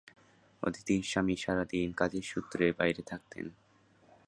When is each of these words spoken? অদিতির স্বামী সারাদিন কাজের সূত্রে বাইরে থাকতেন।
অদিতির 0.63 1.03
স্বামী 1.03 1.35
সারাদিন 1.35 1.87
কাজের 1.91 2.21
সূত্রে 2.21 2.65
বাইরে 2.71 3.01
থাকতেন। 3.01 3.45